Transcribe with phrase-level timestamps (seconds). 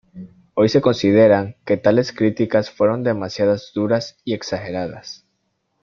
[0.55, 5.27] Hoy se consideran que tales críticas fueron demasiados duras y exageradas.